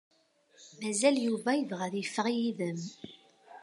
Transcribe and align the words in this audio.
Mazal 0.81 1.15
Yuba 1.25 1.51
yebɣa 1.55 1.83
ad 1.87 1.93
iffeɣ 2.03 2.27
yid-m. 2.35 2.81